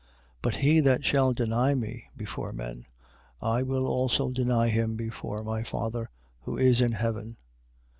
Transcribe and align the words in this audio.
10:33. 0.01 0.07
But 0.41 0.55
he 0.55 0.79
that 0.79 1.05
shall 1.05 1.31
deny 1.31 1.75
me 1.75 2.05
before 2.17 2.51
men, 2.51 2.87
I 3.39 3.61
will 3.61 3.85
also 3.85 4.31
deny 4.31 4.67
him 4.69 4.95
before 4.95 5.43
my 5.43 5.61
Father 5.61 6.09
who 6.41 6.57
is 6.57 6.81
in 6.81 6.93
heaven. 6.93 7.37